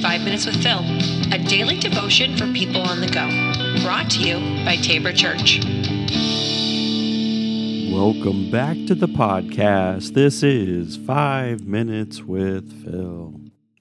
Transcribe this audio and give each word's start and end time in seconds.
Five 0.00 0.20
Minutes 0.20 0.46
with 0.46 0.62
Phil, 0.62 0.78
a 1.32 1.38
daily 1.38 1.76
devotion 1.76 2.36
for 2.36 2.46
people 2.52 2.82
on 2.82 3.00
the 3.00 3.08
go. 3.08 3.26
Brought 3.82 4.08
to 4.10 4.20
you 4.20 4.36
by 4.64 4.76
Tabor 4.76 5.12
Church. 5.12 5.58
Welcome 7.92 8.48
back 8.48 8.76
to 8.86 8.94
the 8.94 9.08
podcast. 9.08 10.14
This 10.14 10.44
is 10.44 10.96
Five 10.96 11.66
Minutes 11.66 12.22
with 12.22 12.84
Phil. 12.84 13.40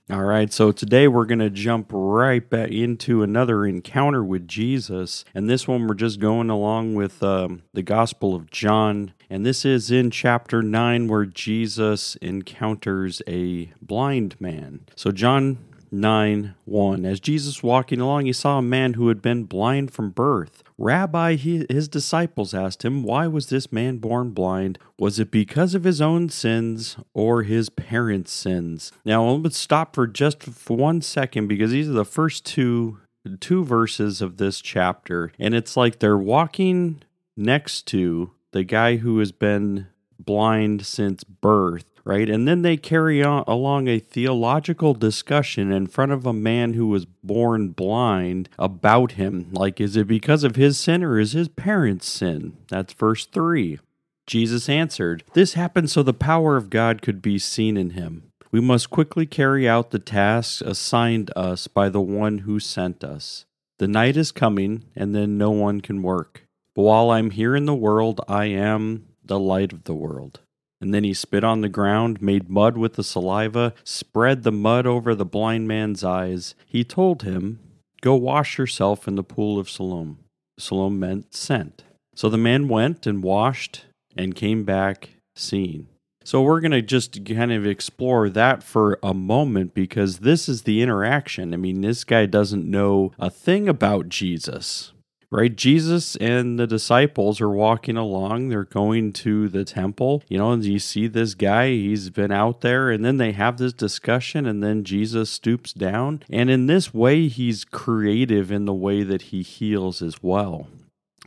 All 0.09 0.23
right, 0.23 0.51
so 0.51 0.71
today 0.71 1.07
we're 1.07 1.25
going 1.25 1.39
to 1.39 1.51
jump 1.51 1.89
right 1.91 2.49
back 2.49 2.71
into 2.71 3.21
another 3.21 3.65
encounter 3.65 4.23
with 4.23 4.47
Jesus. 4.47 5.23
And 5.35 5.47
this 5.47 5.67
one 5.67 5.85
we're 5.85 5.93
just 5.93 6.19
going 6.19 6.49
along 6.49 6.95
with 6.95 7.21
um, 7.21 7.61
the 7.73 7.83
Gospel 7.83 8.33
of 8.33 8.49
John. 8.49 9.13
And 9.29 9.45
this 9.45 9.65
is 9.65 9.91
in 9.91 10.09
chapter 10.09 10.63
9 10.63 11.07
where 11.09 11.25
Jesus 11.25 12.15
encounters 12.21 13.21
a 13.27 13.71
blind 13.81 14.39
man. 14.39 14.85
So, 14.95 15.11
John 15.11 15.57
9 15.91 16.55
1. 16.65 17.05
As 17.05 17.19
Jesus 17.19 17.63
walking 17.63 17.99
along, 17.99 18.25
he 18.25 18.33
saw 18.33 18.57
a 18.57 18.61
man 18.61 18.93
who 18.93 19.07
had 19.07 19.21
been 19.21 19.43
blind 19.45 19.91
from 19.91 20.09
birth. 20.09 20.63
Rabbi, 20.77 21.35
he, 21.35 21.65
his 21.69 21.87
disciples 21.87 22.53
asked 22.53 22.83
him, 22.83 23.03
Why 23.03 23.27
was 23.27 23.47
this 23.47 23.71
man 23.71 23.97
born 23.97 24.31
blind? 24.31 24.77
Was 24.99 25.19
it 25.19 25.31
because 25.31 25.73
of 25.73 25.83
his 25.83 26.01
own 26.01 26.29
sins 26.29 26.97
or 27.13 27.43
his 27.43 27.69
parents' 27.69 28.31
sins? 28.31 28.91
Now, 29.05 29.27
let's 29.27 29.57
stop 29.57 29.95
for 29.95 30.07
just 30.07 30.43
for 30.43 30.77
one 30.77 31.01
second 31.01 31.47
because 31.47 31.71
these 31.71 31.89
are 31.89 31.93
the 31.93 32.05
first 32.05 32.45
two 32.45 32.99
two 33.41 33.63
verses 33.63 34.21
of 34.21 34.37
this 34.37 34.61
chapter 34.61 35.33
and 35.37 35.53
it's 35.53 35.75
like 35.75 35.99
they're 35.99 36.17
walking 36.17 37.03
next 37.35 37.85
to 37.85 38.31
the 38.53 38.63
guy 38.63 38.95
who 38.97 39.19
has 39.19 39.33
been 39.33 39.87
blind 40.17 40.85
since 40.85 41.23
birth 41.23 41.96
right? 42.07 42.29
And 42.29 42.47
then 42.47 42.61
they 42.61 42.77
carry 42.77 43.21
on 43.21 43.43
along 43.47 43.89
a 43.89 43.99
theological 43.99 44.93
discussion 44.93 45.73
in 45.73 45.87
front 45.87 46.13
of 46.13 46.25
a 46.25 46.31
man 46.31 46.73
who 46.73 46.87
was 46.87 47.05
born 47.05 47.69
blind 47.69 48.47
about 48.57 49.13
him. 49.13 49.49
Like, 49.51 49.81
is 49.81 49.97
it 49.97 50.07
because 50.07 50.45
of 50.45 50.55
his 50.55 50.79
sin 50.79 51.03
or 51.03 51.19
is 51.19 51.33
his 51.33 51.49
parents' 51.49 52.07
sin? 52.07 52.55
That's 52.69 52.93
verse 52.93 53.25
3. 53.25 53.79
Jesus 54.25 54.69
answered, 54.69 55.25
This 55.33 55.53
happened 55.53 55.89
so 55.89 56.01
the 56.01 56.13
power 56.13 56.55
of 56.55 56.69
God 56.69 57.01
could 57.01 57.21
be 57.21 57.37
seen 57.37 57.75
in 57.75 57.89
him. 57.89 58.31
We 58.51 58.61
must 58.61 58.89
quickly 58.89 59.25
carry 59.25 59.67
out 59.67 59.91
the 59.91 59.99
tasks 59.99 60.61
assigned 60.61 61.29
us 61.35 61.67
by 61.67 61.89
the 61.89 62.01
one 62.01 62.39
who 62.39 62.61
sent 62.61 63.03
us. 63.03 63.45
The 63.79 63.87
night 63.87 64.15
is 64.15 64.31
coming, 64.31 64.85
and 64.95 65.13
then 65.13 65.37
no 65.37 65.51
one 65.51 65.81
can 65.81 66.01
work. 66.01 66.43
But 66.73 66.83
while 66.83 67.11
I'm 67.11 67.31
here 67.31 67.53
in 67.53 67.65
the 67.65 67.75
world, 67.75 68.21
I 68.29 68.45
am 68.45 69.07
the 69.25 69.39
light 69.39 69.73
of 69.73 69.83
the 69.83 69.93
world. 69.93 70.39
And 70.79 70.93
then 70.93 71.03
he 71.03 71.13
spit 71.13 71.43
on 71.43 71.61
the 71.61 71.69
ground, 71.69 72.21
made 72.21 72.49
mud 72.49 72.77
with 72.77 72.93
the 72.93 73.03
saliva, 73.03 73.73
spread 73.83 74.43
the 74.43 74.51
mud 74.51 74.85
over 74.85 75.15
the 75.15 75.25
blind 75.25 75.67
man's 75.67 76.03
eyes. 76.03 76.53
He 76.65 76.83
told 76.83 77.23
him, 77.23 77.59
Go 78.01 78.15
wash 78.15 78.57
yourself 78.57 79.07
in 79.07 79.15
the 79.15 79.23
pool 79.23 79.59
of 79.59 79.69
Siloam. 79.69 80.19
Siloam 80.59 80.99
meant 80.99 81.33
sent. 81.33 81.83
So 82.15 82.29
the 82.29 82.37
man 82.37 82.67
went 82.67 83.07
and 83.07 83.23
washed 83.23 83.85
and 84.15 84.35
came 84.35 84.63
back 84.63 85.09
seeing. 85.35 85.87
So 86.23 86.41
we're 86.41 86.59
going 86.59 86.71
to 86.71 86.81
just 86.81 87.25
kind 87.25 87.53
of 87.53 87.65
explore 87.65 88.29
that 88.29 88.61
for 88.61 88.99
a 89.01 89.13
moment 89.13 89.73
because 89.73 90.19
this 90.19 90.49
is 90.49 90.63
the 90.63 90.81
interaction. 90.81 91.53
I 91.53 91.57
mean, 91.57 91.81
this 91.81 92.03
guy 92.03 92.25
doesn't 92.25 92.69
know 92.69 93.13
a 93.17 93.29
thing 93.29 93.69
about 93.69 94.09
Jesus 94.09 94.91
right? 95.31 95.55
Jesus 95.55 96.15
and 96.17 96.59
the 96.59 96.67
disciples 96.67 97.41
are 97.41 97.49
walking 97.49 97.97
along. 97.97 98.49
They're 98.49 98.63
going 98.63 99.13
to 99.13 99.49
the 99.49 99.65
temple, 99.65 100.23
you 100.27 100.37
know, 100.37 100.51
and 100.51 100.63
you 100.63 100.79
see 100.79 101.07
this 101.07 101.33
guy, 101.33 101.69
he's 101.69 102.09
been 102.09 102.31
out 102.31 102.61
there, 102.61 102.89
and 102.89 103.03
then 103.03 103.17
they 103.17 103.33
have 103.33 103.57
this 103.57 103.73
discussion, 103.73 104.45
and 104.45 104.63
then 104.63 104.83
Jesus 104.83 105.29
stoops 105.29 105.73
down. 105.73 106.23
And 106.29 106.49
in 106.49 106.67
this 106.67 106.93
way, 106.93 107.27
he's 107.27 107.65
creative 107.65 108.51
in 108.51 108.65
the 108.65 108.73
way 108.73 109.03
that 109.03 109.23
he 109.23 109.41
heals 109.41 110.01
as 110.01 110.23
well. 110.23 110.67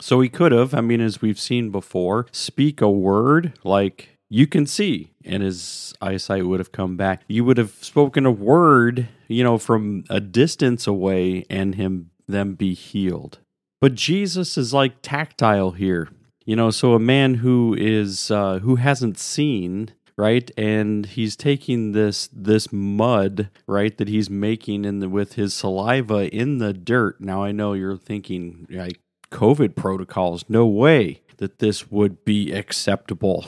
So 0.00 0.20
he 0.20 0.28
could 0.30 0.52
have, 0.52 0.72
I 0.72 0.80
mean, 0.80 1.00
as 1.00 1.20
we've 1.20 1.38
seen 1.38 1.70
before, 1.70 2.26
speak 2.32 2.80
a 2.80 2.90
word 2.90 3.52
like, 3.64 4.16
you 4.30 4.46
can 4.46 4.64
see, 4.64 5.10
and 5.24 5.42
his 5.42 5.92
eyesight 6.00 6.46
would 6.46 6.60
have 6.60 6.72
come 6.72 6.96
back. 6.96 7.22
You 7.26 7.44
would 7.44 7.58
have 7.58 7.72
spoken 7.80 8.24
a 8.24 8.30
word, 8.30 9.08
you 9.26 9.42
know, 9.42 9.58
from 9.58 10.04
a 10.08 10.20
distance 10.20 10.86
away, 10.86 11.44
and 11.50 11.74
him 11.74 12.10
them 12.28 12.54
be 12.54 12.74
healed. 12.74 13.40
But 13.80 13.94
Jesus 13.94 14.58
is 14.58 14.74
like 14.74 15.02
tactile 15.02 15.72
here. 15.72 16.08
You 16.44 16.56
know, 16.56 16.70
so 16.70 16.94
a 16.94 16.98
man 16.98 17.34
who 17.34 17.74
is 17.78 18.30
uh, 18.30 18.58
who 18.58 18.76
hasn't 18.76 19.18
seen 19.18 19.90
right 20.20 20.50
and 20.58 21.06
he's 21.06 21.34
taking 21.34 21.92
this 21.92 22.28
this 22.30 22.70
mud 22.70 23.48
right 23.66 23.96
that 23.96 24.08
he's 24.08 24.28
making 24.28 24.84
in 24.84 24.98
the 24.98 25.08
with 25.08 25.34
his 25.34 25.54
saliva 25.54 26.28
in 26.34 26.58
the 26.58 26.74
dirt 26.74 27.18
now 27.20 27.42
i 27.42 27.50
know 27.52 27.72
you're 27.72 27.96
thinking 27.96 28.66
like 28.68 29.00
covid 29.30 29.74
protocols 29.74 30.44
no 30.48 30.66
way 30.66 31.20
that 31.38 31.58
this 31.58 31.90
would 31.90 32.24
be 32.24 32.52
acceptable 32.52 33.46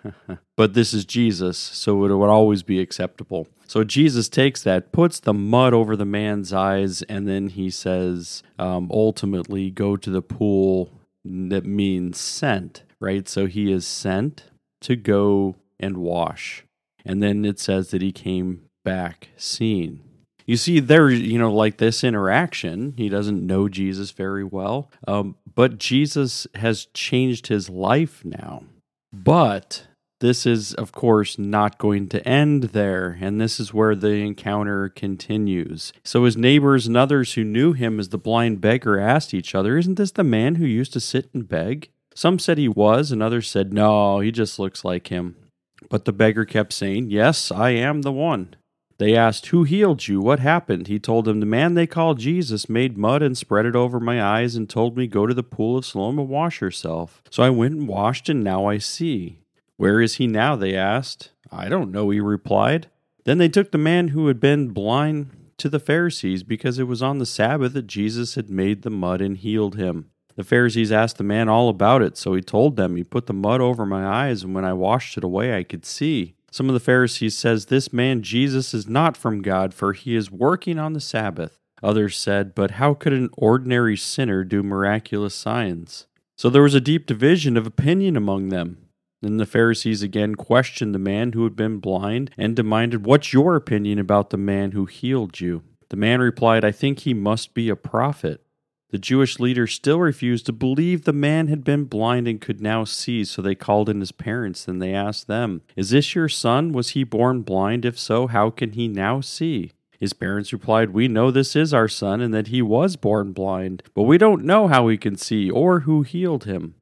but 0.56 0.74
this 0.74 0.92
is 0.92 1.04
jesus 1.04 1.58
so 1.58 2.04
it 2.04 2.14
would 2.14 2.28
always 2.28 2.62
be 2.62 2.80
acceptable 2.80 3.46
so 3.70 3.84
Jesus 3.84 4.28
takes 4.28 4.64
that, 4.64 4.90
puts 4.90 5.20
the 5.20 5.32
mud 5.32 5.72
over 5.74 5.94
the 5.94 6.04
man's 6.04 6.52
eyes, 6.52 7.02
and 7.02 7.28
then 7.28 7.50
he 7.50 7.70
says, 7.70 8.42
um, 8.58 8.90
ultimately, 8.92 9.70
go 9.70 9.96
to 9.96 10.10
the 10.10 10.22
pool 10.22 10.90
that 11.24 11.64
means 11.64 12.18
sent, 12.18 12.82
right? 12.98 13.28
So 13.28 13.46
he 13.46 13.70
is 13.70 13.86
sent 13.86 14.44
to 14.80 14.96
go 14.96 15.54
and 15.78 15.98
wash. 15.98 16.64
And 17.04 17.22
then 17.22 17.44
it 17.44 17.60
says 17.60 17.92
that 17.92 18.02
he 18.02 18.10
came 18.10 18.62
back 18.84 19.28
seeing. 19.36 20.00
You 20.50 20.56
see, 20.56 20.80
there, 20.80 21.08
you 21.08 21.38
know, 21.38 21.54
like 21.54 21.76
this 21.76 22.02
interaction, 22.02 22.94
he 22.96 23.08
doesn't 23.08 23.46
know 23.46 23.68
Jesus 23.68 24.10
very 24.10 24.42
well, 24.42 24.90
um, 25.06 25.36
but 25.54 25.78
Jesus 25.78 26.48
has 26.56 26.86
changed 26.86 27.46
his 27.46 27.70
life 27.70 28.24
now. 28.24 28.64
But 29.12 29.86
this 30.18 30.46
is, 30.46 30.74
of 30.74 30.90
course, 30.90 31.38
not 31.38 31.78
going 31.78 32.08
to 32.08 32.28
end 32.28 32.64
there, 32.64 33.16
and 33.20 33.40
this 33.40 33.60
is 33.60 33.72
where 33.72 33.94
the 33.94 34.14
encounter 34.14 34.88
continues. 34.88 35.92
So 36.02 36.24
his 36.24 36.36
neighbors 36.36 36.88
and 36.88 36.96
others 36.96 37.34
who 37.34 37.44
knew 37.44 37.72
him 37.72 38.00
as 38.00 38.08
the 38.08 38.18
blind 38.18 38.60
beggar 38.60 38.98
asked 38.98 39.32
each 39.32 39.54
other, 39.54 39.78
Isn't 39.78 39.98
this 39.98 40.10
the 40.10 40.24
man 40.24 40.56
who 40.56 40.66
used 40.66 40.92
to 40.94 41.00
sit 41.00 41.30
and 41.32 41.48
beg? 41.48 41.90
Some 42.12 42.40
said 42.40 42.58
he 42.58 42.66
was, 42.66 43.12
and 43.12 43.22
others 43.22 43.48
said, 43.48 43.72
No, 43.72 44.18
he 44.18 44.32
just 44.32 44.58
looks 44.58 44.84
like 44.84 45.10
him. 45.10 45.36
But 45.88 46.06
the 46.06 46.12
beggar 46.12 46.44
kept 46.44 46.72
saying, 46.72 47.12
Yes, 47.12 47.52
I 47.52 47.70
am 47.70 48.02
the 48.02 48.10
one. 48.10 48.56
They 49.00 49.16
asked, 49.16 49.46
Who 49.46 49.64
healed 49.64 50.08
you? 50.08 50.20
What 50.20 50.40
happened? 50.40 50.88
He 50.88 50.98
told 50.98 51.24
them, 51.24 51.40
The 51.40 51.46
man 51.46 51.72
they 51.72 51.86
call 51.86 52.12
Jesus 52.12 52.68
made 52.68 52.98
mud 52.98 53.22
and 53.22 53.36
spread 53.36 53.64
it 53.64 53.74
over 53.74 53.98
my 53.98 54.22
eyes 54.22 54.56
and 54.56 54.68
told 54.68 54.94
me, 54.94 55.06
Go 55.06 55.26
to 55.26 55.32
the 55.32 55.42
pool 55.42 55.78
of 55.78 55.86
Siloam 55.86 56.18
and 56.18 56.28
wash 56.28 56.60
yourself. 56.60 57.22
So 57.30 57.42
I 57.42 57.48
went 57.48 57.72
and 57.72 57.88
washed, 57.88 58.28
and 58.28 58.44
now 58.44 58.66
I 58.66 58.76
see. 58.76 59.38
Where 59.78 60.02
is 60.02 60.16
he 60.16 60.26
now? 60.26 60.54
They 60.54 60.76
asked. 60.76 61.32
I 61.50 61.70
don't 61.70 61.90
know, 61.90 62.10
he 62.10 62.20
replied. 62.20 62.88
Then 63.24 63.38
they 63.38 63.48
took 63.48 63.72
the 63.72 63.78
man 63.78 64.08
who 64.08 64.26
had 64.26 64.38
been 64.38 64.68
blind 64.68 65.30
to 65.56 65.70
the 65.70 65.80
Pharisees 65.80 66.42
because 66.42 66.78
it 66.78 66.86
was 66.86 67.02
on 67.02 67.16
the 67.16 67.24
Sabbath 67.24 67.72
that 67.72 67.86
Jesus 67.86 68.34
had 68.34 68.50
made 68.50 68.82
the 68.82 68.90
mud 68.90 69.22
and 69.22 69.38
healed 69.38 69.76
him. 69.76 70.10
The 70.36 70.44
Pharisees 70.44 70.92
asked 70.92 71.16
the 71.16 71.24
man 71.24 71.48
all 71.48 71.70
about 71.70 72.02
it, 72.02 72.18
so 72.18 72.34
he 72.34 72.42
told 72.42 72.76
them, 72.76 72.96
He 72.96 73.04
put 73.04 73.26
the 73.26 73.32
mud 73.32 73.62
over 73.62 73.86
my 73.86 74.06
eyes, 74.06 74.42
and 74.42 74.54
when 74.54 74.66
I 74.66 74.74
washed 74.74 75.16
it 75.16 75.24
away, 75.24 75.56
I 75.56 75.62
could 75.62 75.86
see. 75.86 76.34
Some 76.50 76.68
of 76.68 76.74
the 76.74 76.80
Pharisees 76.80 77.36
says 77.36 77.66
this 77.66 77.92
man 77.92 78.22
Jesus 78.22 78.74
is 78.74 78.88
not 78.88 79.16
from 79.16 79.42
God, 79.42 79.72
for 79.72 79.92
he 79.92 80.16
is 80.16 80.30
working 80.30 80.78
on 80.78 80.92
the 80.92 81.00
Sabbath. 81.00 81.58
Others 81.82 82.16
said, 82.16 82.54
But 82.54 82.72
how 82.72 82.94
could 82.94 83.12
an 83.12 83.30
ordinary 83.36 83.96
sinner 83.96 84.44
do 84.44 84.62
miraculous 84.62 85.34
signs? 85.34 86.06
So 86.36 86.50
there 86.50 86.62
was 86.62 86.74
a 86.74 86.80
deep 86.80 87.06
division 87.06 87.56
of 87.56 87.66
opinion 87.66 88.16
among 88.16 88.48
them. 88.48 88.78
Then 89.22 89.36
the 89.36 89.46
Pharisees 89.46 90.02
again 90.02 90.34
questioned 90.34 90.94
the 90.94 90.98
man 90.98 91.32
who 91.32 91.44
had 91.44 91.54
been 91.54 91.78
blind 91.78 92.30
and 92.38 92.56
demanded, 92.56 93.04
What's 93.04 93.32
your 93.32 93.56
opinion 93.56 93.98
about 93.98 94.30
the 94.30 94.38
man 94.38 94.72
who 94.72 94.86
healed 94.86 95.40
you? 95.40 95.62
The 95.90 95.96
man 95.96 96.20
replied, 96.20 96.64
I 96.64 96.72
think 96.72 97.00
he 97.00 97.14
must 97.14 97.52
be 97.52 97.68
a 97.68 97.76
prophet. 97.76 98.42
The 98.90 98.98
Jewish 98.98 99.38
leaders 99.38 99.72
still 99.72 100.00
refused 100.00 100.46
to 100.46 100.52
believe 100.52 101.04
the 101.04 101.12
man 101.12 101.46
had 101.46 101.62
been 101.62 101.84
blind 101.84 102.26
and 102.26 102.40
could 102.40 102.60
now 102.60 102.84
see, 102.84 103.24
so 103.24 103.40
they 103.40 103.54
called 103.54 103.88
in 103.88 104.00
his 104.00 104.10
parents. 104.10 104.64
Then 104.64 104.80
they 104.80 104.92
asked 104.92 105.28
them, 105.28 105.62
Is 105.76 105.90
this 105.90 106.14
your 106.14 106.28
son? 106.28 106.72
Was 106.72 106.90
he 106.90 107.04
born 107.04 107.42
blind? 107.42 107.84
If 107.84 107.98
so, 107.98 108.26
how 108.26 108.50
can 108.50 108.72
he 108.72 108.88
now 108.88 109.20
see? 109.20 109.70
His 110.00 110.12
parents 110.12 110.52
replied, 110.52 110.90
We 110.90 111.06
know 111.06 111.30
this 111.30 111.54
is 111.54 111.72
our 111.72 111.86
son 111.86 112.20
and 112.20 112.34
that 112.34 112.48
he 112.48 112.62
was 112.62 112.96
born 112.96 113.32
blind, 113.32 113.82
but 113.94 114.04
we 114.04 114.18
don't 114.18 114.44
know 114.44 114.66
how 114.66 114.88
he 114.88 114.96
can 114.96 115.16
see 115.16 115.50
or 115.50 115.80
who 115.80 116.02
healed 116.02 116.44
him. 116.44 116.74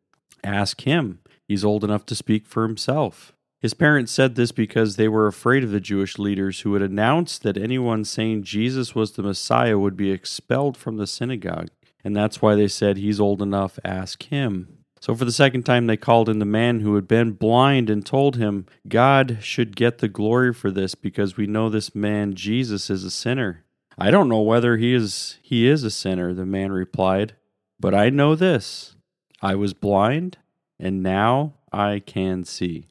Ask 0.42 0.82
him. 0.82 1.18
He's 1.46 1.64
old 1.64 1.84
enough 1.84 2.06
to 2.06 2.14
speak 2.14 2.46
for 2.46 2.62
himself. 2.62 3.34
His 3.60 3.74
parents 3.74 4.12
said 4.12 4.36
this 4.36 4.52
because 4.52 4.94
they 4.94 5.08
were 5.08 5.26
afraid 5.26 5.64
of 5.64 5.72
the 5.72 5.80
Jewish 5.80 6.16
leaders 6.16 6.60
who 6.60 6.74
had 6.74 6.82
announced 6.82 7.42
that 7.42 7.58
anyone 7.58 8.04
saying 8.04 8.44
Jesus 8.44 8.94
was 8.94 9.12
the 9.12 9.22
Messiah 9.22 9.78
would 9.78 9.96
be 9.96 10.12
expelled 10.12 10.76
from 10.76 10.96
the 10.96 11.08
synagogue. 11.08 11.68
And 12.04 12.16
that's 12.16 12.40
why 12.40 12.54
they 12.54 12.68
said, 12.68 12.96
He's 12.96 13.20
old 13.20 13.42
enough, 13.42 13.78
ask 13.84 14.22
him. 14.24 14.78
So 15.00 15.14
for 15.14 15.24
the 15.24 15.32
second 15.32 15.62
time, 15.62 15.86
they 15.86 15.96
called 15.96 16.28
in 16.28 16.38
the 16.38 16.44
man 16.44 16.80
who 16.80 16.94
had 16.96 17.06
been 17.06 17.32
blind 17.32 17.88
and 17.88 18.04
told 18.04 18.36
him, 18.36 18.66
God 18.88 19.38
should 19.40 19.76
get 19.76 19.98
the 19.98 20.08
glory 20.08 20.52
for 20.52 20.70
this 20.70 20.94
because 20.94 21.36
we 21.36 21.46
know 21.46 21.68
this 21.68 21.94
man, 21.94 22.34
Jesus, 22.34 22.90
is 22.90 23.04
a 23.04 23.10
sinner. 23.10 23.64
I 23.96 24.10
don't 24.10 24.28
know 24.28 24.42
whether 24.42 24.76
he 24.76 24.94
is 24.94 25.38
he 25.42 25.66
is 25.66 25.84
a 25.84 25.90
sinner, 25.90 26.32
the 26.32 26.46
man 26.46 26.72
replied, 26.72 27.34
but 27.80 27.94
I 27.94 28.10
know 28.10 28.34
this. 28.34 28.96
I 29.40 29.54
was 29.54 29.74
blind 29.74 30.38
and 30.78 31.02
now 31.02 31.54
I 31.72 32.02
can 32.04 32.44
see. 32.44 32.86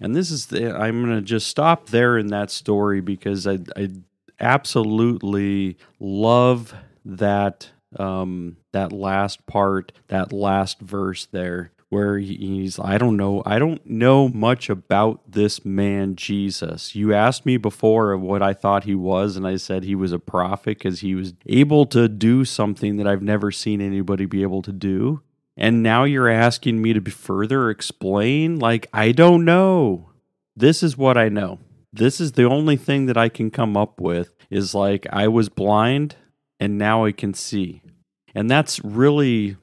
And 0.00 0.14
this 0.14 0.30
is 0.30 0.46
the, 0.46 0.76
I'm 0.76 1.02
going 1.02 1.16
to 1.16 1.22
just 1.22 1.48
stop 1.48 1.88
there 1.88 2.18
in 2.18 2.28
that 2.28 2.50
story 2.50 3.00
because 3.00 3.46
I, 3.46 3.58
I 3.76 3.90
absolutely 4.40 5.78
love 5.98 6.74
that 7.04 7.70
um, 7.98 8.56
that 8.72 8.92
last 8.92 9.46
part, 9.46 9.92
that 10.08 10.32
last 10.32 10.80
verse 10.80 11.26
there 11.26 11.72
where 11.88 12.18
he's 12.18 12.78
I 12.78 12.98
don't 12.98 13.16
know 13.16 13.42
I 13.46 13.58
don't 13.58 13.84
know 13.86 14.28
much 14.28 14.68
about 14.68 15.30
this 15.30 15.64
man 15.64 16.16
Jesus. 16.16 16.94
You 16.94 17.14
asked 17.14 17.46
me 17.46 17.56
before 17.56 18.12
of 18.12 18.20
what 18.20 18.42
I 18.42 18.52
thought 18.52 18.84
he 18.84 18.94
was 18.94 19.36
and 19.36 19.46
I 19.46 19.56
said 19.56 19.84
he 19.84 19.94
was 19.94 20.12
a 20.12 20.18
prophet 20.18 20.80
cuz 20.80 21.00
he 21.00 21.14
was 21.14 21.34
able 21.46 21.86
to 21.86 22.08
do 22.08 22.44
something 22.44 22.96
that 22.96 23.06
I've 23.06 23.22
never 23.22 23.50
seen 23.52 23.80
anybody 23.80 24.26
be 24.26 24.42
able 24.42 24.62
to 24.62 24.72
do. 24.72 25.22
And 25.56 25.82
now 25.82 26.04
you're 26.04 26.28
asking 26.28 26.82
me 26.82 26.92
to 26.92 27.10
further 27.10 27.70
explain 27.70 28.58
like 28.58 28.88
I 28.92 29.12
don't 29.12 29.44
know. 29.44 30.10
This 30.56 30.82
is 30.82 30.98
what 30.98 31.16
I 31.16 31.28
know. 31.28 31.60
This 31.92 32.20
is 32.20 32.32
the 32.32 32.44
only 32.44 32.76
thing 32.76 33.06
that 33.06 33.16
I 33.16 33.28
can 33.28 33.50
come 33.50 33.76
up 33.76 34.00
with 34.00 34.34
is 34.50 34.74
like 34.74 35.06
I 35.10 35.28
was 35.28 35.48
blind 35.48 36.16
and 36.60 36.78
now 36.78 37.04
I 37.04 37.12
can 37.12 37.34
see. 37.34 37.82
And 38.34 38.50
that's 38.50 38.82
really 38.84 39.56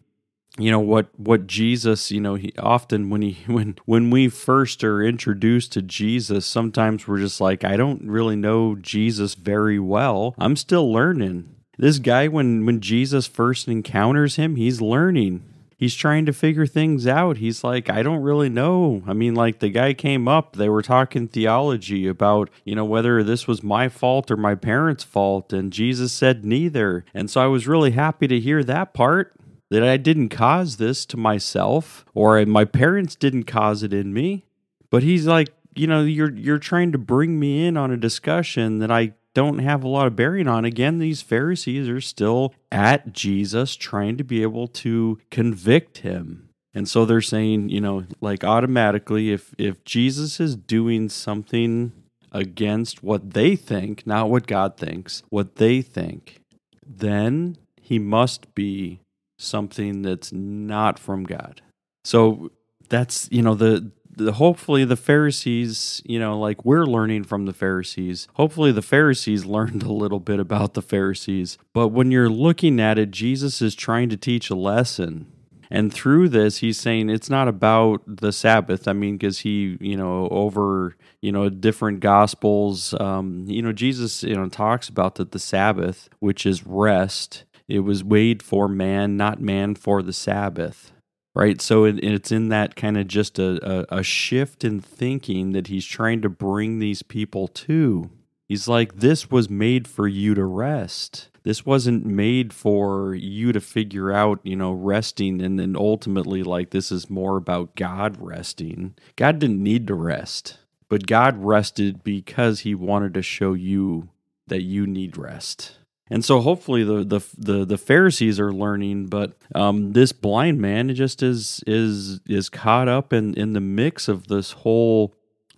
you 0.58 0.70
know 0.70 0.80
what 0.80 1.08
what 1.18 1.48
Jesus 1.48 2.12
you 2.12 2.22
know 2.22 2.36
he 2.36 2.54
often 2.60 3.10
when 3.10 3.22
he 3.22 3.34
when 3.48 3.76
when 3.86 4.10
we 4.10 4.30
first 4.30 4.84
are 4.84 5.04
introduced 5.04 5.72
to 5.74 5.82
Jesus 5.82 6.46
sometimes 6.46 7.08
we're 7.08 7.20
just 7.20 7.42
like 7.42 7.64
I 7.64 7.76
don't 7.76 8.04
really 8.04 8.36
know 8.36 8.76
Jesus 8.76 9.36
very 9.36 9.80
well. 9.80 10.36
I'm 10.38 10.56
still 10.56 10.92
learning. 10.92 11.56
This 11.78 11.98
guy 11.98 12.28
when 12.28 12.66
when 12.66 12.82
Jesus 12.82 13.26
first 13.26 13.68
encounters 13.68 14.36
him 14.36 14.56
he's 14.56 14.82
learning 14.82 15.44
he's 15.84 15.96
trying 15.96 16.26
to 16.26 16.32
figure 16.32 16.66
things 16.66 17.06
out. 17.06 17.36
He's 17.38 17.62
like 17.62 17.90
I 17.90 18.04
don't 18.04 18.22
really 18.22 18.48
know. 18.48 19.04
I 19.06 19.12
mean 19.12 19.36
like 19.36 19.60
the 19.60 19.70
guy 19.70 19.94
came 19.94 20.30
up 20.30 20.56
they 20.56 20.70
were 20.70 20.82
talking 20.82 21.28
theology 21.28 22.08
about 22.08 22.50
you 22.64 22.74
know 22.74 22.86
whether 22.86 23.22
this 23.22 23.48
was 23.48 23.62
my 23.62 23.90
fault 23.90 24.32
or 24.32 24.38
my 24.38 24.56
parents 24.56 25.04
fault 25.04 25.52
and 25.52 25.74
Jesus 25.74 26.14
said 26.14 26.46
neither. 26.46 27.04
And 27.14 27.30
so 27.30 27.42
I 27.42 27.48
was 27.48 27.68
really 27.68 27.92
happy 27.92 28.28
to 28.30 28.40
hear 28.40 28.64
that 28.64 28.94
part 28.94 29.36
that 29.72 29.84
I 29.84 29.98
didn't 29.98 30.30
cause 30.30 30.78
this 30.78 31.06
to 31.08 31.18
myself 31.18 32.06
or 32.14 32.46
my 32.46 32.64
parents 32.64 33.16
didn't 33.16 33.44
cause 33.44 33.84
it 33.84 33.94
in 33.94 34.14
me. 34.14 34.46
But 34.90 35.04
he's 35.04 35.28
like, 35.28 35.50
you 35.76 35.88
know, 35.88 36.04
you're 36.04 36.34
you're 36.34 36.60
trying 36.60 36.94
to 36.94 36.98
bring 36.98 37.42
me 37.42 37.66
in 37.68 37.76
on 37.76 37.92
a 37.92 37.98
discussion 37.98 38.80
that 38.80 38.90
I 38.90 39.16
don't 39.34 39.60
have 39.60 39.84
a 39.84 39.88
lot 39.88 40.08
of 40.08 40.16
bearing 40.16 40.48
on. 40.48 40.66
Again, 40.66 41.00
these 41.00 41.22
Pharisees 41.22 41.90
are 41.90 42.02
still 42.02 42.54
at 42.72 43.14
Jesus 43.14 43.76
trying 43.76 44.18
to 44.18 44.24
be 44.24 44.42
able 44.42 44.68
to 44.68 45.20
convict 45.32 46.00
him. 46.00 46.50
And 46.74 46.88
so 46.88 47.06
they're 47.06 47.22
saying, 47.22 47.70
you 47.70 47.82
know, 47.82 48.06
like 48.22 48.44
automatically 48.44 49.32
if 49.32 49.54
if 49.58 49.84
Jesus 49.84 50.40
is 50.40 50.56
doing 50.56 51.10
something 51.10 51.92
against 52.32 53.04
what 53.04 53.32
they 53.32 53.56
think, 53.56 54.08
not 54.08 54.30
what 54.30 54.48
God 54.48 54.76
thinks, 54.76 55.22
what 55.30 55.56
they 55.58 55.82
think, 55.82 56.42
then 56.86 57.58
he 57.80 58.00
must 58.00 58.54
be 58.56 59.00
something 59.38 60.02
that's 60.02 60.32
not 60.32 60.98
from 60.98 61.26
God. 61.26 61.62
So 62.04 62.52
that's, 62.90 63.30
you 63.32 63.42
know, 63.42 63.54
the 63.56 63.92
the, 64.18 64.34
hopefully 64.34 64.86
the 64.86 64.96
Pharisees, 64.96 66.02
you 66.06 66.20
know, 66.20 66.40
like 66.40 66.64
we're 66.66 66.86
learning 66.86 67.24
from 67.24 67.46
the 67.46 67.54
Pharisees. 67.54 68.28
Hopefully 68.34 68.72
the 68.72 68.82
Pharisees 68.82 69.46
learned 69.46 69.84
a 69.84 69.92
little 69.92 70.20
bit 70.20 70.40
about 70.40 70.74
the 70.74 70.82
Pharisees. 70.82 71.58
But 71.74 71.90
when 71.90 72.12
you're 72.12 72.30
looking 72.30 72.80
at 72.80 72.98
it, 72.98 73.12
Jesus 73.12 73.62
is 73.62 73.76
trying 73.76 74.10
to 74.10 74.18
teach 74.18 74.50
a 74.50 74.56
lesson. 74.56 75.28
And 75.72 75.92
through 75.92 76.30
this, 76.30 76.58
he's 76.58 76.80
saying 76.80 77.10
it's 77.10 77.32
not 77.32 77.48
about 77.48 78.04
the 78.06 78.32
Sabbath. 78.32 78.88
I 78.88 78.94
mean, 78.94 79.18
because 79.18 79.40
he, 79.40 79.76
you 79.82 79.98
know, 79.98 80.28
over, 80.30 80.96
you 81.20 81.32
know, 81.32 81.50
different 81.50 82.00
gospels, 82.00 82.94
um, 83.00 83.46
you 83.48 83.64
know, 83.64 83.72
Jesus, 83.72 84.22
you 84.22 84.36
know, 84.36 84.48
talks 84.50 84.88
about 84.88 85.16
that 85.16 85.32
the 85.32 85.40
Sabbath, 85.40 86.10
which 86.20 86.46
is 86.46 86.68
rest, 86.68 87.46
it 87.68 87.80
was 87.80 88.04
made 88.04 88.44
for 88.44 88.68
man, 88.68 89.18
not 89.18 89.42
man 89.42 89.74
for 89.74 90.04
the 90.04 90.14
Sabbath. 90.14 90.92
Right. 91.36 91.60
So 91.62 91.86
it, 91.86 92.04
it's 92.04 92.32
in 92.32 92.50
that 92.50 92.76
kind 92.76 92.96
of 92.98 93.08
just 93.08 93.40
a, 93.40 93.88
a, 93.92 94.00
a 94.00 94.04
shift 94.04 94.64
in 94.64 94.80
thinking 94.80 95.54
that 95.54 95.68
he's 95.68 95.86
trying 95.86 96.22
to 96.22 96.30
bring 96.30 96.78
these 96.78 97.02
people 97.02 97.48
to. 97.48 98.12
He's 98.48 98.68
like, 98.68 98.98
this 98.98 99.32
was 99.32 99.50
made 99.50 99.88
for 99.88 100.08
you 100.08 100.36
to 100.36 100.46
rest. 100.46 101.30
This 101.42 101.66
wasn't 101.66 102.06
made 102.06 102.54
for 102.54 103.16
you 103.16 103.52
to 103.52 103.60
figure 103.60 104.12
out, 104.12 104.40
you 104.44 104.56
know, 104.56 104.74
resting 104.74 105.42
and 105.42 105.60
then 105.60 105.76
ultimately, 105.76 106.44
like, 106.44 106.70
this 106.70 106.92
is 106.92 107.10
more 107.10 107.36
about 107.36 107.76
God 107.76 108.18
resting. 108.20 108.94
God 109.16 109.40
didn't 109.40 109.62
need 109.62 109.88
to 109.88 109.96
rest, 109.96 110.60
but 110.88 111.08
God 111.08 111.44
rested 111.44 112.04
because 112.04 112.60
he 112.60 112.76
wanted 112.76 113.14
to 113.16 113.22
show 113.22 113.54
you 113.54 114.10
that 114.48 114.62
you 114.62 114.86
need 114.86 115.18
rest. 115.18 115.80
And 116.14 116.24
so 116.24 116.42
hopefully 116.42 116.84
the 116.84 117.04
the 117.04 117.22
the, 117.40 117.66
the 117.66 117.78
Pharisees 117.78 118.40
are 118.40 118.54
learning, 118.54 119.08
but 119.08 119.36
um, 119.56 119.94
this 119.94 120.12
blind 120.12 120.62
man 120.62 120.94
just 120.94 121.24
is 121.24 121.64
is 121.66 122.20
is 122.28 122.50
caught 122.50 122.88
up 122.88 123.12
in 123.12 123.34
in 123.34 123.54
the 123.54 123.60
mix 123.60 124.08
of 124.08 124.28
this 124.28 124.52
whole 124.52 125.16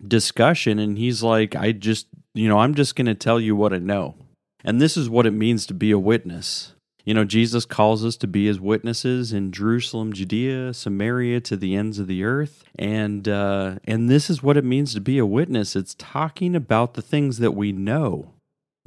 discussion, 0.08 0.80
and 0.80 0.98
he's 0.98 1.22
like, 1.22 1.58
I 1.58 1.74
just 1.74 2.08
you 2.34 2.48
know 2.48 2.60
I'm 2.60 2.74
just 2.74 2.96
going 2.96 3.08
to 3.08 3.16
tell 3.16 3.38
you 3.38 3.54
what 3.54 3.74
I 3.74 3.80
know, 3.80 4.16
and 4.64 4.80
this 4.80 4.96
is 4.96 5.10
what 5.10 5.26
it 5.26 5.32
means 5.32 5.66
to 5.66 5.74
be 5.74 5.92
a 5.92 6.00
witness. 6.00 6.74
You 7.04 7.14
know, 7.14 7.26
Jesus 7.26 7.66
calls 7.66 8.06
us 8.06 8.16
to 8.16 8.26
be 8.26 8.48
his 8.48 8.62
witnesses 8.62 9.34
in 9.34 9.52
Jerusalem, 9.52 10.14
Judea, 10.14 10.74
Samaria, 10.74 11.42
to 11.42 11.58
the 11.58 11.76
ends 11.76 12.00
of 12.00 12.08
the 12.08 12.24
earth. 12.24 12.64
And 12.80 13.28
uh, 13.28 13.80
and 13.84 14.10
this 14.10 14.30
is 14.30 14.42
what 14.42 14.56
it 14.56 14.64
means 14.64 14.94
to 14.94 15.02
be 15.02 15.18
a 15.18 15.26
witness. 15.26 15.76
It's 15.76 15.96
talking 15.96 16.56
about 16.56 16.94
the 16.94 17.02
things 17.02 17.40
that 17.40 17.52
we 17.52 17.74
know. 17.74 18.32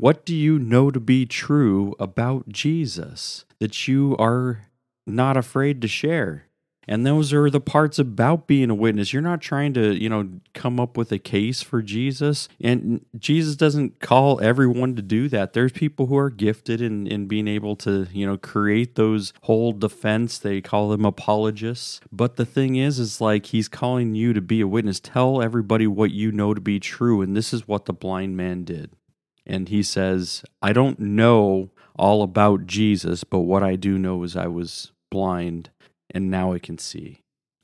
What 0.00 0.24
do 0.24 0.32
you 0.32 0.60
know 0.60 0.92
to 0.92 1.00
be 1.00 1.26
true 1.26 1.96
about 1.98 2.48
Jesus 2.48 3.44
that 3.58 3.88
you 3.88 4.14
are 4.16 4.68
not 5.08 5.36
afraid 5.36 5.82
to 5.82 5.88
share? 5.88 6.44
And 6.86 7.04
those 7.04 7.32
are 7.32 7.50
the 7.50 7.60
parts 7.60 7.98
about 7.98 8.46
being 8.46 8.70
a 8.70 8.76
witness. 8.76 9.12
You're 9.12 9.22
not 9.22 9.40
trying 9.40 9.74
to, 9.74 10.00
you 10.00 10.08
know, 10.08 10.30
come 10.54 10.78
up 10.78 10.96
with 10.96 11.10
a 11.10 11.18
case 11.18 11.62
for 11.62 11.82
Jesus. 11.82 12.48
And 12.60 13.04
Jesus 13.18 13.56
doesn't 13.56 13.98
call 13.98 14.40
everyone 14.40 14.94
to 14.94 15.02
do 15.02 15.28
that. 15.30 15.52
There's 15.52 15.72
people 15.72 16.06
who 16.06 16.16
are 16.16 16.30
gifted 16.30 16.80
in, 16.80 17.08
in 17.08 17.26
being 17.26 17.48
able 17.48 17.74
to, 17.78 18.06
you 18.12 18.24
know, 18.24 18.36
create 18.36 18.94
those 18.94 19.32
whole 19.42 19.72
defense. 19.72 20.38
They 20.38 20.60
call 20.60 20.90
them 20.90 21.04
apologists. 21.04 22.00
But 22.12 22.36
the 22.36 22.46
thing 22.46 22.76
is, 22.76 23.00
is 23.00 23.20
like 23.20 23.46
he's 23.46 23.66
calling 23.66 24.14
you 24.14 24.32
to 24.32 24.40
be 24.40 24.60
a 24.60 24.68
witness. 24.68 25.00
Tell 25.00 25.42
everybody 25.42 25.88
what 25.88 26.12
you 26.12 26.30
know 26.30 26.54
to 26.54 26.60
be 26.60 26.78
true. 26.78 27.20
And 27.20 27.36
this 27.36 27.52
is 27.52 27.66
what 27.66 27.86
the 27.86 27.92
blind 27.92 28.36
man 28.36 28.62
did 28.62 28.92
and 29.48 29.68
he 29.68 29.82
says, 29.82 30.44
I 30.62 30.72
don't 30.72 30.98
know 31.00 31.70
all 31.96 32.22
about 32.22 32.66
Jesus, 32.66 33.24
but 33.24 33.40
what 33.40 33.62
I 33.62 33.76
do 33.76 33.98
know 33.98 34.22
is 34.22 34.36
I 34.36 34.46
was 34.46 34.92
blind 35.10 35.70
and 36.10 36.30
now 36.30 36.52
I 36.52 36.58
can 36.58 36.78
see. 36.78 37.22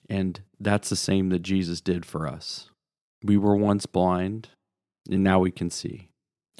And 0.08 0.40
that's 0.58 0.90
the 0.90 0.96
same 0.96 1.28
that 1.30 1.42
Jesus 1.42 1.80
did 1.80 2.04
for 2.04 2.26
us. 2.26 2.70
We 3.22 3.36
were 3.36 3.56
once 3.56 3.86
blind 3.86 4.48
and 5.08 5.22
now 5.22 5.38
we 5.40 5.50
can 5.50 5.70
see. 5.70 6.08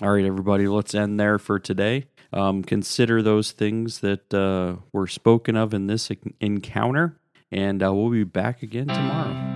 All 0.03 0.13
right, 0.13 0.25
everybody, 0.25 0.67
let's 0.67 0.95
end 0.95 1.21
there 1.21 1.39
for 1.39 1.59
today. 1.59 2.07
Um, 2.33 2.65
consider 2.65 3.23
those 3.23 3.53
things 3.53 4.01
that 4.01 4.35
uh, 4.35 4.83
were 4.93 5.07
spoken 5.07 5.57
of 5.57 5.73
in 5.73 5.87
this 5.87 6.11
encounter, 6.41 7.17
and 7.53 7.81
uh, 7.81 7.95
we'll 7.95 8.11
be 8.11 8.25
back 8.25 8.65
again 8.65 8.89
tomorrow. 8.89 9.55